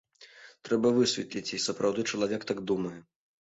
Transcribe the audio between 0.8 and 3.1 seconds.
высветліць, ці сапраўды чалавек так думае.